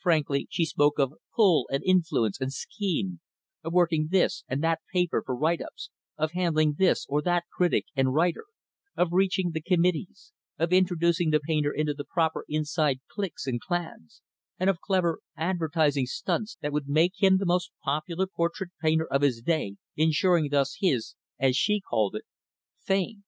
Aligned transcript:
Frankly, 0.00 0.48
she 0.50 0.64
spoke 0.64 0.98
of 0.98 1.14
"pull" 1.36 1.68
and 1.70 1.84
"influence" 1.84 2.40
and 2.40 2.52
"scheme"; 2.52 3.20
of 3.62 3.72
"working" 3.72 4.08
this 4.10 4.42
and 4.48 4.60
that 4.60 4.80
"paper" 4.92 5.22
for 5.24 5.36
"write 5.36 5.60
ups"; 5.62 5.88
of 6.18 6.32
"handling" 6.32 6.74
this 6.78 7.06
or 7.08 7.22
that 7.22 7.44
"critic" 7.56 7.84
and 7.94 8.12
"writer"; 8.12 8.46
of 8.96 9.12
"reaching 9.12 9.52
the 9.52 9.62
committees"; 9.62 10.32
of 10.58 10.72
introducing 10.72 11.30
the 11.30 11.38
painter 11.38 11.70
into 11.72 11.94
the 11.94 12.02
proper 12.02 12.44
inside 12.48 12.98
cliques, 13.06 13.46
and 13.46 13.60
clans; 13.60 14.20
and 14.58 14.68
of 14.68 14.80
clever 14.80 15.20
"advertising 15.36 16.06
stunts" 16.06 16.58
that 16.60 16.72
would 16.72 16.88
make 16.88 17.22
him 17.22 17.38
the 17.38 17.46
most 17.46 17.70
popular 17.84 18.26
portrait 18.26 18.70
painter 18.80 19.06
of 19.12 19.22
his 19.22 19.40
day; 19.42 19.76
insuring 19.96 20.48
thus 20.48 20.76
his 20.80 21.14
as 21.38 21.54
she 21.56 21.80
called 21.80 22.16
it 22.16 22.24
fame. 22.80 23.22